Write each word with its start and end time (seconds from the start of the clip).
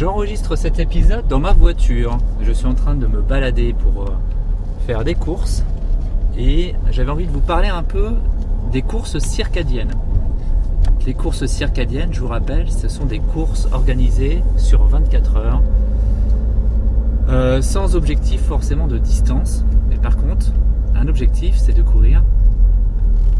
j'enregistre 0.00 0.56
cet 0.56 0.78
épisode 0.78 1.28
dans 1.28 1.40
ma 1.40 1.52
voiture. 1.52 2.16
Je 2.40 2.52
suis 2.52 2.64
en 2.64 2.72
train 2.72 2.94
de 2.94 3.06
me 3.06 3.20
balader 3.20 3.74
pour 3.74 4.04
euh, 4.04 4.10
faire 4.86 5.04
des 5.04 5.14
courses 5.14 5.62
et 6.38 6.74
j'avais 6.90 7.10
envie 7.10 7.26
de 7.26 7.30
vous 7.30 7.42
parler 7.42 7.68
un 7.68 7.82
peu 7.82 8.12
des 8.72 8.80
courses 8.80 9.18
circadiennes. 9.18 9.92
Les 11.04 11.12
courses 11.12 11.44
circadiennes, 11.44 12.14
je 12.14 12.20
vous 12.20 12.28
rappelle, 12.28 12.72
ce 12.72 12.88
sont 12.88 13.04
des 13.04 13.18
courses 13.18 13.68
organisées 13.72 14.42
sur 14.56 14.86
24 14.86 15.36
heures, 15.36 15.62
euh, 17.28 17.60
sans 17.60 17.94
objectif 17.94 18.40
forcément 18.40 18.86
de 18.86 18.96
distance, 18.96 19.66
mais 19.90 19.96
par 19.96 20.16
contre, 20.16 20.46
un 20.94 21.08
objectif 21.08 21.58
c'est 21.58 21.74
de 21.74 21.82
courir 21.82 22.24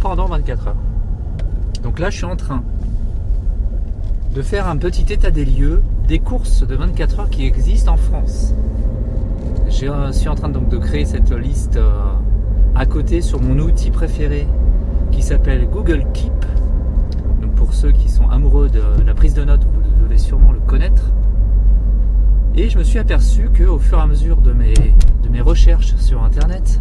pendant 0.00 0.26
24 0.26 0.68
heures. 0.68 0.76
Donc 1.82 1.98
là, 1.98 2.10
je 2.10 2.18
suis 2.18 2.26
en 2.26 2.36
train 2.36 2.62
de 4.34 4.42
faire 4.42 4.68
un 4.68 4.76
petit 4.76 5.12
état 5.12 5.30
des 5.30 5.44
lieux 5.44 5.82
des 6.06 6.20
courses 6.20 6.66
de 6.66 6.76
24 6.76 7.20
heures 7.20 7.30
qui 7.30 7.46
existent 7.46 7.94
en 7.94 7.96
France. 7.96 8.54
Je 9.68 10.12
suis 10.12 10.28
en 10.28 10.34
train 10.34 10.48
donc 10.48 10.68
de 10.68 10.78
créer 10.78 11.04
cette 11.04 11.32
liste 11.32 11.76
euh, 11.76 12.12
à 12.74 12.86
côté 12.86 13.22
sur 13.22 13.40
mon 13.42 13.58
outil 13.58 13.90
préféré 13.90 14.46
qui 15.10 15.22
s'appelle 15.22 15.68
Google 15.68 16.06
Keep. 16.12 16.32
Pour 17.56 17.74
ceux 17.74 17.90
qui 17.90 18.08
sont 18.08 18.28
amoureux 18.28 18.68
de 18.68 18.82
la 19.04 19.14
prise 19.14 19.34
de 19.34 19.44
notes, 19.44 19.64
vous 19.64 20.04
devez 20.04 20.18
sûrement 20.18 20.52
le 20.52 20.60
connaître. 20.60 21.12
Et 22.54 22.68
je 22.68 22.78
me 22.78 22.84
suis 22.84 22.98
aperçu 22.98 23.50
que 23.52 23.64
au 23.64 23.78
fur 23.78 23.98
et 23.98 24.02
à 24.02 24.06
mesure 24.06 24.36
de 24.36 24.52
mes, 24.52 24.74
de 25.22 25.28
mes 25.28 25.40
recherches 25.40 25.94
sur 25.96 26.22
internet, 26.22 26.80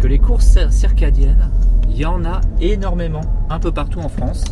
que 0.00 0.06
les 0.06 0.18
courses 0.18 0.58
circadiennes, 0.70 1.50
il 1.88 1.96
y 1.96 2.04
en 2.04 2.24
a 2.24 2.40
énormément 2.60 3.22
un 3.48 3.58
peu 3.58 3.72
partout 3.72 4.00
en 4.00 4.08
France 4.08 4.44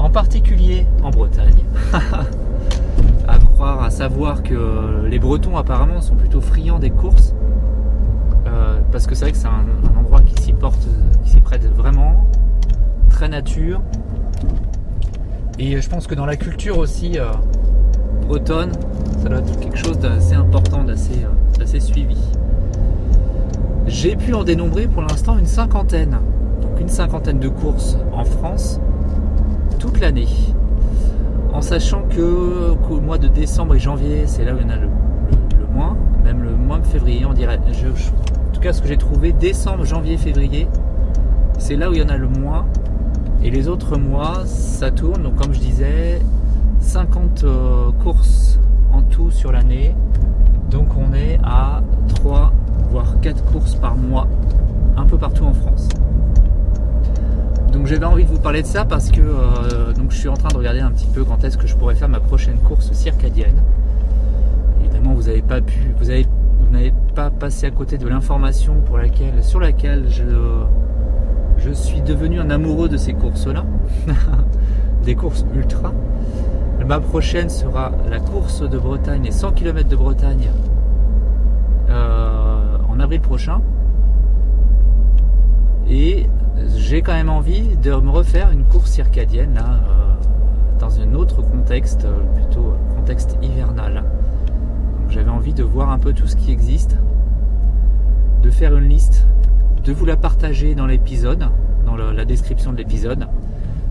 en 0.00 0.10
particulier 0.10 0.86
en 1.02 1.10
Bretagne. 1.10 1.64
à 3.28 3.38
croire, 3.38 3.82
à 3.82 3.90
savoir 3.90 4.42
que 4.42 5.06
les 5.06 5.18
Bretons 5.18 5.56
apparemment 5.56 6.00
sont 6.00 6.14
plutôt 6.14 6.40
friands 6.40 6.78
des 6.78 6.90
courses. 6.90 7.34
Euh, 8.46 8.80
parce 8.90 9.06
que 9.06 9.14
c'est 9.14 9.26
vrai 9.26 9.32
que 9.32 9.38
c'est 9.38 9.46
un, 9.46 9.98
endroit 9.98 10.20
qui 10.20 10.42
s'y 10.42 10.52
porte, 10.52 10.80
qui 11.22 11.30
s'y 11.30 11.40
prête 11.40 11.64
vraiment, 11.74 12.24
très 13.10 13.28
nature. 13.28 13.80
Et 15.58 15.80
je 15.80 15.88
pense 15.88 16.06
que 16.06 16.14
dans 16.14 16.26
la 16.26 16.36
culture 16.36 16.78
aussi 16.78 17.18
euh, 17.18 17.30
bretonne, 18.26 18.72
ça 19.22 19.28
doit 19.28 19.38
être 19.38 19.60
quelque 19.60 19.76
chose 19.76 19.98
d'assez 19.98 20.34
important, 20.34 20.82
d'assez, 20.82 21.24
euh, 21.24 21.58
d'assez 21.58 21.80
suivi. 21.80 22.16
J'ai 23.86 24.16
pu 24.16 24.32
en 24.32 24.44
dénombrer 24.44 24.86
pour 24.86 25.02
l'instant 25.02 25.36
une 25.38 25.46
cinquantaine. 25.46 26.18
Donc 26.62 26.80
une 26.80 26.88
cinquantaine 26.88 27.38
de 27.38 27.48
courses 27.48 27.98
en 28.12 28.24
France 28.24 28.80
toute 29.78 30.00
l'année. 30.00 30.28
En 31.52 31.62
sachant 31.62 32.02
que 32.02 32.74
qu'au 32.86 33.00
mois 33.00 33.18
de 33.18 33.28
décembre 33.28 33.74
et 33.74 33.78
janvier, 33.78 34.24
c'est 34.26 34.44
là 34.44 34.54
où 34.54 34.58
il 34.58 34.62
y 34.62 34.66
en 34.66 34.70
a 34.70 34.76
le, 34.76 34.88
moins, 35.72 35.96
même 36.24 36.42
le 36.42 36.52
mois 36.52 36.78
de 36.78 36.86
février, 36.86 37.24
on 37.26 37.32
dirait. 37.32 37.58
en 37.58 38.52
tout 38.52 38.60
cas, 38.60 38.72
ce 38.72 38.82
que 38.82 38.88
j'ai 38.88 38.96
trouvé, 38.96 39.32
décembre, 39.32 39.84
janvier, 39.84 40.16
février, 40.16 40.68
c'est 41.58 41.76
là 41.76 41.90
où 41.90 41.94
il 41.94 42.00
y 42.00 42.02
en 42.02 42.08
a 42.08 42.16
le 42.16 42.28
moins. 42.28 42.66
Et 43.42 43.50
les 43.50 43.68
autres 43.68 43.96
mois, 43.96 44.42
ça 44.44 44.90
tourne. 44.90 45.22
Donc, 45.22 45.36
comme 45.36 45.52
je 45.52 45.60
disais, 45.60 46.20
50 46.80 47.44
euh, 47.44 47.90
courses 48.02 48.58
en 48.92 49.02
tout 49.02 49.30
sur 49.30 49.52
l'année. 49.52 49.94
Donc, 50.70 50.88
on 50.96 51.14
est 51.14 51.38
à 51.42 51.82
3 52.16 52.52
voire 52.90 53.20
4 53.20 53.44
courses 53.44 53.74
par 53.74 53.96
mois, 53.96 54.26
un 54.96 55.04
peu 55.04 55.16
partout 55.16 55.44
en 55.44 55.52
France. 55.52 55.88
J'avais 57.90 58.06
envie 58.06 58.22
de 58.22 58.28
vous 58.28 58.38
parler 58.38 58.62
de 58.62 58.68
ça 58.68 58.84
parce 58.84 59.10
que 59.10 59.20
euh, 59.20 59.92
donc 59.92 60.12
je 60.12 60.16
suis 60.16 60.28
en 60.28 60.34
train 60.34 60.48
de 60.48 60.56
regarder 60.56 60.78
un 60.78 60.92
petit 60.92 61.08
peu 61.08 61.24
quand 61.24 61.42
est-ce 61.42 61.58
que 61.58 61.66
je 61.66 61.74
pourrais 61.74 61.96
faire 61.96 62.08
ma 62.08 62.20
prochaine 62.20 62.56
course 62.58 62.92
circadienne. 62.92 63.60
Évidemment, 64.80 65.12
vous 65.12 65.24
n'avez 65.24 65.42
pas 65.42 65.60
pu, 65.60 65.92
vous 65.98 66.04
n'avez 66.04 66.94
pas 67.16 67.30
passé 67.30 67.66
à 67.66 67.72
côté 67.72 67.98
de 67.98 68.06
l'information 68.06 68.76
pour 68.86 68.96
laquelle, 68.96 69.42
sur 69.42 69.58
laquelle 69.58 70.04
je, 70.08 70.22
je 71.58 71.72
suis 71.72 72.00
devenu 72.00 72.38
un 72.38 72.50
amoureux 72.50 72.88
de 72.88 72.96
ces 72.96 73.12
courses-là, 73.12 73.64
des 75.04 75.16
courses 75.16 75.44
ultra. 75.56 75.92
Ma 76.86 77.00
prochaine 77.00 77.50
sera 77.50 77.90
la 78.08 78.20
course 78.20 78.62
de 78.62 78.78
Bretagne, 78.78 79.24
les 79.24 79.32
100 79.32 79.50
km 79.50 79.88
de 79.88 79.96
Bretagne 79.96 80.48
euh, 81.88 82.76
en 82.88 83.00
avril 83.00 83.20
prochain. 83.20 83.60
Et 85.90 86.28
j'ai 86.90 87.02
quand 87.02 87.12
même 87.12 87.30
envie 87.30 87.76
de 87.76 87.94
me 87.94 88.10
refaire 88.10 88.50
une 88.50 88.64
course 88.64 88.90
circadienne 88.90 89.62
euh, 89.62 90.80
dans 90.80 90.98
un 90.98 91.14
autre 91.14 91.40
contexte, 91.40 92.04
euh, 92.04 92.18
plutôt 92.34 92.74
contexte 92.96 93.38
hivernal. 93.40 94.02
j'avais 95.08 95.30
envie 95.30 95.54
de 95.54 95.62
voir 95.62 95.92
un 95.92 96.00
peu 96.00 96.12
tout 96.12 96.26
ce 96.26 96.34
qui 96.34 96.50
existe, 96.50 96.96
de 98.42 98.50
faire 98.50 98.76
une 98.76 98.88
liste, 98.88 99.24
de 99.84 99.92
vous 99.92 100.04
la 100.04 100.16
partager 100.16 100.74
dans 100.74 100.86
l'épisode, 100.86 101.46
dans 101.86 101.94
la 101.94 102.24
description 102.24 102.72
de 102.72 102.78
l'épisode. 102.78 103.28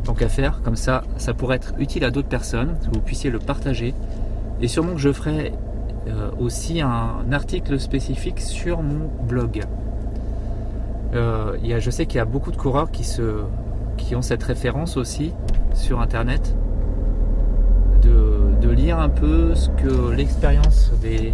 Tant 0.04 0.14
qu'à 0.14 0.28
faire, 0.28 0.62
comme 0.62 0.76
ça, 0.76 1.06
ça 1.16 1.34
pourrait 1.34 1.56
être 1.56 1.76
utile 1.80 2.04
à 2.04 2.12
d'autres 2.12 2.28
personnes, 2.28 2.76
que 2.84 2.94
vous 2.94 3.02
puissiez 3.02 3.30
le 3.30 3.40
partager. 3.40 3.94
Et 4.60 4.68
sûrement 4.68 4.92
que 4.92 5.00
je 5.00 5.14
ferai 5.14 5.54
euh, 6.08 6.31
aussi 6.38 6.81
un 6.81 7.31
article 7.31 7.80
spécifique 7.80 8.42
sur 8.42 8.84
mon 8.84 9.10
blog. 9.26 9.62
Euh, 11.14 11.58
je 11.80 11.90
sais 11.90 12.06
qu'il 12.06 12.18
y 12.18 12.22
a 12.22 12.25
beaucoup 12.25 12.52
de 12.52 12.58
coureurs 12.58 12.92
qui, 12.92 13.03
se, 13.03 13.42
qui 13.97 14.16
ont 14.16 14.22
cette 14.22 14.44
référence 14.44 14.97
aussi 14.97 15.34
sur 15.74 16.02
internet 16.02 16.56
de, 18.02 18.70
lire 18.70 19.00
un 19.00 19.09
peu 19.09 19.56
ce 19.56 19.69
que 19.72 20.12
l'expérience 20.12 20.92
des. 21.02 21.34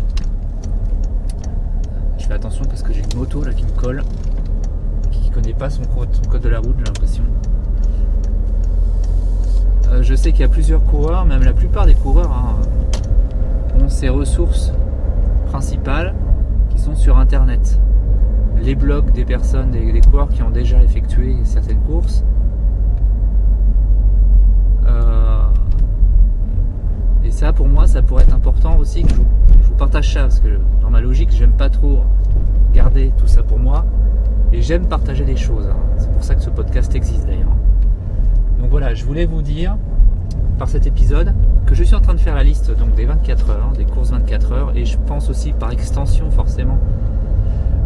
Je 2.17 2.25
fais 2.25 2.33
attention 2.33 2.63
parce 2.63 2.81
que 2.81 2.93
j'ai 2.93 3.01
une 3.01 3.19
moto 3.19 3.43
là 3.43 3.53
qui 3.53 3.65
me 3.65 3.71
colle, 3.71 4.03
qui 5.11 5.29
connaît 5.29 5.53
pas 5.53 5.69
son 5.69 5.83
code, 5.83 6.41
de 6.41 6.49
la 6.49 6.59
route, 6.59 6.75
j'ai 6.77 6.85
l'impression. 6.85 7.23
Euh, 9.91 10.01
je 10.01 10.15
sais 10.15 10.31
qu'il 10.31 10.41
y 10.41 10.45
a 10.45 10.47
plusieurs 10.49 10.83
coureurs, 10.85 11.25
même 11.25 11.43
la 11.43 11.53
plupart 11.53 11.85
des 11.85 11.93
coureurs 11.93 12.31
hein, 12.31 12.55
ont 13.83 13.89
ces 13.89 14.07
ressources 14.07 14.71
principales 15.47 16.15
qui 16.69 16.79
sont 16.79 16.95
sur 16.95 17.17
internet 17.17 17.79
les 18.61 18.75
blogs 18.75 19.11
des 19.11 19.25
personnes, 19.25 19.71
des, 19.71 20.01
coureurs 20.01 20.29
qui 20.29 20.41
ont 20.43 20.49
déjà 20.49 20.83
effectué 20.83 21.35
certaines 21.43 21.79
courses. 21.81 22.23
Euh, 24.85 25.47
et 27.23 27.31
ça, 27.31 27.53
pour 27.53 27.67
moi, 27.67 27.87
ça 27.87 28.01
pourrait 28.01 28.23
être 28.23 28.33
important 28.33 28.77
aussi 28.77 29.03
que 29.03 29.09
je 29.09 29.15
vous, 29.67 29.75
partage 29.75 30.13
ça, 30.13 30.21
parce 30.21 30.39
que 30.39 30.59
dans 30.81 30.89
ma 30.89 31.01
logique, 31.01 31.31
j'aime 31.31 31.51
pas 31.51 31.69
trop 31.69 32.01
garder 32.73 33.11
tout 33.17 33.27
ça 33.27 33.43
pour 33.43 33.59
moi, 33.59 33.85
et 34.53 34.61
j'aime 34.61 34.87
partager 34.87 35.25
les 35.25 35.35
choses. 35.37 35.67
Hein. 35.67 35.77
C'est 35.97 36.11
pour 36.11 36.23
ça 36.23 36.35
que 36.35 36.41
ce 36.41 36.49
podcast 36.49 36.93
existe 36.95 37.25
d'ailleurs. 37.25 37.55
Donc 38.59 38.69
voilà, 38.69 38.93
je 38.93 39.03
voulais 39.05 39.25
vous 39.25 39.41
dire 39.41 39.77
par 40.57 40.69
cet 40.69 40.87
épisode 40.87 41.33
que 41.65 41.75
je 41.75 41.83
suis 41.83 41.95
en 41.95 41.99
train 41.99 42.13
de 42.13 42.19
faire 42.19 42.35
la 42.35 42.43
liste 42.43 42.71
donc 42.77 42.95
des 42.95 43.05
24 43.05 43.49
heures, 43.49 43.71
des 43.77 43.85
courses 43.85 44.11
24 44.11 44.51
heures, 44.53 44.71
et 44.75 44.85
je 44.85 44.97
pense 45.05 45.29
aussi 45.29 45.51
par 45.51 45.71
extension 45.71 46.31
forcément 46.31 46.79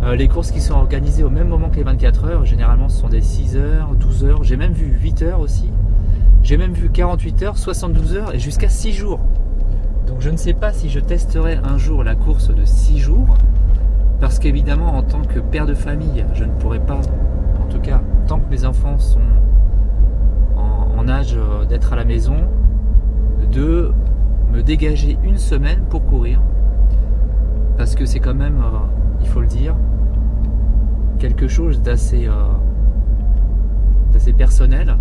euh, 0.03 0.15
les 0.15 0.27
courses 0.27 0.51
qui 0.51 0.61
sont 0.61 0.75
organisées 0.75 1.23
au 1.23 1.29
même 1.29 1.47
moment 1.47 1.69
que 1.69 1.75
les 1.75 1.83
24 1.83 2.25
heures, 2.25 2.45
généralement 2.45 2.89
ce 2.89 3.01
sont 3.01 3.09
des 3.09 3.21
6 3.21 3.57
heures, 3.57 3.95
12 3.95 4.23
heures, 4.25 4.43
j'ai 4.43 4.55
même 4.55 4.73
vu 4.73 4.97
8 5.01 5.21
heures 5.23 5.39
aussi. 5.39 5.69
J'ai 6.41 6.57
même 6.57 6.73
vu 6.73 6.89
48 6.89 7.43
heures, 7.43 7.57
72 7.57 8.15
heures 8.15 8.33
et 8.33 8.39
jusqu'à 8.39 8.69
6 8.69 8.93
jours. 8.93 9.19
Donc 10.07 10.21
je 10.21 10.29
ne 10.29 10.37
sais 10.37 10.53
pas 10.53 10.71
si 10.71 10.89
je 10.89 10.99
testerai 10.99 11.59
un 11.63 11.77
jour 11.77 12.03
la 12.03 12.15
course 12.15 12.53
de 12.53 12.63
6 12.63 12.97
jours, 12.97 13.37
parce 14.19 14.39
qu'évidemment 14.39 14.97
en 14.97 15.03
tant 15.03 15.21
que 15.21 15.39
père 15.39 15.65
de 15.65 15.73
famille, 15.73 16.25
je 16.33 16.45
ne 16.45 16.51
pourrai 16.51 16.79
pas, 16.79 17.01
en 17.61 17.65
tout 17.69 17.79
cas 17.79 18.01
tant 18.27 18.39
que 18.39 18.49
mes 18.49 18.65
enfants 18.65 18.97
sont 18.97 19.19
en, 20.55 21.07
âge 21.07 21.35
euh, 21.35 21.65
d'être 21.65 21.93
à 21.93 21.95
la 21.95 22.05
maison, 22.05 22.35
de 23.51 23.91
me 24.51 24.61
dégager 24.61 25.17
une 25.23 25.37
semaine 25.37 25.81
pour 25.89 26.05
courir, 26.05 26.41
parce 27.77 27.95
que 27.95 28.05
c'est 28.05 28.19
quand 28.19 28.33
même, 28.33 28.61
euh, 28.61 28.77
il 29.21 29.27
faut 29.27 29.41
le 29.41 29.47
dire, 29.47 29.75
quelque 31.19 31.47
chose 31.47 31.81
d'assez 31.81 32.27
euh, 32.27 32.33
d'assez 34.13 34.33
personnel. 34.33 34.97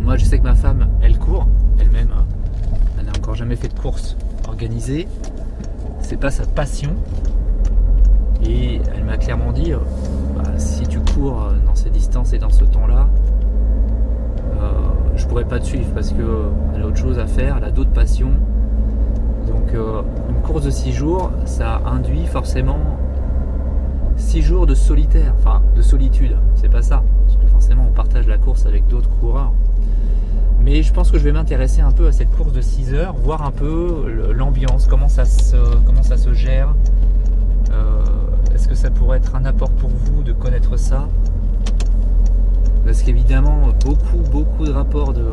Moi, 0.00 0.16
je 0.16 0.24
sais 0.24 0.38
que 0.38 0.44
ma 0.44 0.54
femme, 0.54 0.88
elle 1.00 1.18
court, 1.18 1.48
elle-même, 1.80 2.10
euh, 2.10 2.98
elle 2.98 3.06
n'a 3.06 3.12
encore 3.12 3.34
jamais 3.34 3.56
fait 3.56 3.68
de 3.68 3.78
course 3.78 4.16
organisée. 4.48 5.08
C'est 6.00 6.18
pas 6.18 6.30
sa 6.30 6.46
passion. 6.46 6.90
Et 8.44 8.80
elle 8.94 9.04
m'a 9.04 9.16
clairement 9.16 9.52
dit, 9.52 9.72
euh, 9.72 9.78
bah, 10.36 10.58
si 10.58 10.86
tu 10.86 10.98
cours 11.00 11.52
dans 11.64 11.74
ces 11.74 11.90
distances 11.90 12.32
et 12.32 12.38
dans 12.38 12.50
ce 12.50 12.64
temps-là, 12.64 13.08
je 15.14 15.26
pourrais 15.26 15.44
pas 15.44 15.60
te 15.60 15.66
suivre 15.66 15.90
parce 15.94 16.10
qu'elle 16.10 16.82
a 16.82 16.86
autre 16.86 16.96
chose 16.96 17.18
à 17.18 17.26
faire, 17.26 17.56
elle 17.58 17.64
a 17.64 17.70
d'autres 17.70 17.92
passions. 17.92 18.32
Une 19.74 20.42
course 20.42 20.64
de 20.64 20.70
6 20.70 20.92
jours, 20.92 21.30
ça 21.46 21.80
induit 21.86 22.26
forcément 22.26 22.78
6 24.16 24.42
jours 24.42 24.66
de 24.66 24.74
solitaire, 24.74 25.34
enfin 25.38 25.62
de 25.74 25.80
solitude, 25.80 26.36
c'est 26.56 26.68
pas 26.68 26.82
ça, 26.82 27.02
parce 27.26 27.38
que 27.38 27.46
forcément 27.46 27.86
on 27.88 27.92
partage 27.92 28.26
la 28.26 28.36
course 28.36 28.66
avec 28.66 28.86
d'autres 28.88 29.08
coureurs. 29.20 29.52
Mais 30.60 30.82
je 30.82 30.92
pense 30.92 31.10
que 31.10 31.18
je 31.18 31.24
vais 31.24 31.32
m'intéresser 31.32 31.80
un 31.80 31.90
peu 31.90 32.06
à 32.06 32.12
cette 32.12 32.30
course 32.30 32.52
de 32.52 32.60
6 32.60 32.92
heures, 32.92 33.14
voir 33.14 33.42
un 33.46 33.50
peu 33.50 34.32
l'ambiance, 34.34 34.86
comment 34.86 35.08
ça 35.08 35.24
se, 35.24 35.56
comment 35.86 36.02
ça 36.02 36.18
se 36.18 36.34
gère. 36.34 36.74
Euh, 37.72 38.04
est-ce 38.54 38.68
que 38.68 38.74
ça 38.74 38.90
pourrait 38.90 39.16
être 39.18 39.34
un 39.34 39.44
apport 39.46 39.70
pour 39.70 39.88
vous 39.88 40.22
de 40.22 40.32
connaître 40.32 40.76
ça? 40.78 41.08
Parce 42.84 43.02
qu'évidemment, 43.02 43.68
beaucoup, 43.84 44.18
beaucoup 44.30 44.66
de 44.66 44.72
rapports 44.72 45.14
de, 45.14 45.24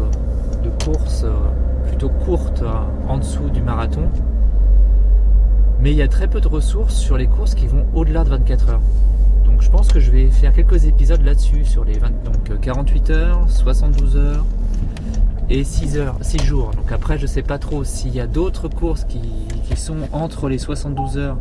courses 0.83 1.23
euh, 1.25 1.33
plutôt 1.89 2.09
courtes 2.09 2.61
euh, 2.61 3.07
en 3.07 3.17
dessous 3.17 3.49
du 3.49 3.61
marathon. 3.61 4.09
Mais 5.81 5.91
il 5.91 5.97
y 5.97 6.01
a 6.01 6.07
très 6.07 6.27
peu 6.27 6.39
de 6.39 6.47
ressources 6.47 6.95
sur 6.95 7.17
les 7.17 7.27
courses 7.27 7.55
qui 7.55 7.67
vont 7.67 7.85
au-delà 7.93 8.23
de 8.23 8.29
24 8.29 8.69
heures. 8.69 8.81
Donc 9.45 9.61
je 9.61 9.69
pense 9.69 9.87
que 9.87 9.99
je 9.99 10.11
vais 10.11 10.29
faire 10.29 10.53
quelques 10.53 10.85
épisodes 10.85 11.23
là-dessus, 11.23 11.65
sur 11.65 11.83
les 11.83 11.97
20, 11.97 12.09
donc 12.23 12.59
48 12.61 13.09
heures, 13.09 13.49
72 13.49 14.17
heures 14.17 14.45
et 15.49 15.63
6 15.63 15.97
heures, 15.97 16.17
6 16.21 16.43
jours. 16.43 16.71
Donc 16.75 16.91
après 16.91 17.17
je 17.17 17.25
sais 17.25 17.41
pas 17.41 17.57
trop 17.57 17.83
s'il 17.83 18.13
y 18.13 18.19
a 18.19 18.27
d'autres 18.27 18.67
courses 18.67 19.05
qui, 19.05 19.21
qui 19.63 19.75
sont 19.75 19.97
entre 20.11 20.47
les 20.47 20.57
72 20.57 21.17
heures 21.17 21.37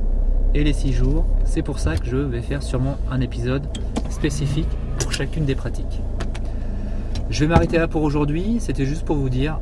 et 0.55 0.65
les 0.65 0.73
6 0.73 0.93
jours. 0.93 1.27
C'est 1.45 1.63
pour 1.63 1.79
ça 1.79 1.97
que 1.97 2.07
je 2.07 2.17
vais 2.17 2.43
faire 2.43 2.63
sûrement 2.63 2.97
un 3.11 3.21
épisode 3.21 3.67
spécifique 4.09 4.69
pour 4.99 5.13
chacune 5.13 5.45
des 5.45 5.55
pratiques. 5.55 6.01
Je 7.31 7.41
vais 7.41 7.49
m'arrêter 7.49 7.77
là 7.77 7.89
pour 7.89 8.03
aujourd'hui. 8.03 8.57
C'était 8.59 8.87
juste 8.87 9.05
pour 9.05 9.17
vous 9.17 9.29
dire, 9.29 9.61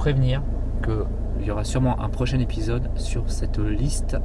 prévenir 0.00 0.42
qu'il 0.82 1.46
y 1.46 1.50
aura 1.50 1.62
sûrement 1.62 2.00
un 2.00 2.08
prochain 2.08 2.40
épisode 2.40 2.88
sur 2.96 3.30
cette 3.30 3.58
liste 3.58 4.16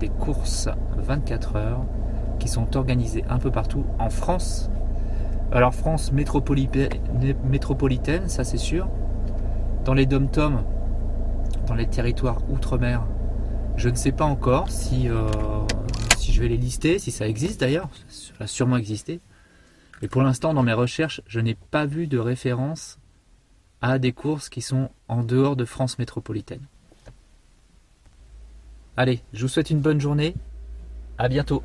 des 0.00 0.08
courses 0.08 0.70
24 0.96 1.56
heures 1.56 1.84
qui 2.38 2.48
sont 2.48 2.74
organisées 2.74 3.22
un 3.28 3.36
peu 3.36 3.50
partout 3.50 3.84
en 3.98 4.08
France. 4.08 4.70
Alors 5.52 5.74
France 5.74 6.10
métropolitaine, 6.10 8.28
ça 8.28 8.44
c'est 8.44 8.56
sûr. 8.56 8.88
Dans 9.84 9.92
les 9.92 10.06
dom-toms, 10.06 10.64
dans 11.66 11.74
les 11.74 11.86
territoires 11.86 12.38
outre-mer, 12.48 13.04
je 13.76 13.90
ne 13.90 13.94
sais 13.94 14.12
pas 14.12 14.24
encore 14.24 14.70
si, 14.70 15.10
euh, 15.10 15.28
si 16.16 16.32
je 16.32 16.40
vais 16.40 16.48
les 16.48 16.56
lister, 16.56 16.98
si 16.98 17.10
ça 17.10 17.28
existe 17.28 17.60
d'ailleurs, 17.60 17.90
ça 18.08 18.32
va 18.40 18.46
sûrement 18.46 18.78
exister. 18.78 19.20
Mais 20.00 20.08
pour 20.08 20.22
l'instant, 20.22 20.54
dans 20.54 20.62
mes 20.62 20.72
recherches, 20.72 21.20
je 21.26 21.40
n'ai 21.40 21.56
pas 21.56 21.84
vu 21.84 22.06
de 22.06 22.18
référence 22.18 22.98
à 23.80 23.98
des 23.98 24.12
courses 24.12 24.48
qui 24.48 24.60
sont 24.60 24.90
en 25.08 25.22
dehors 25.22 25.56
de 25.56 25.64
France 25.64 25.98
métropolitaine. 25.98 26.62
Allez, 28.96 29.22
je 29.32 29.42
vous 29.42 29.48
souhaite 29.48 29.70
une 29.70 29.80
bonne 29.80 30.00
journée. 30.00 30.34
À 31.18 31.28
bientôt. 31.28 31.62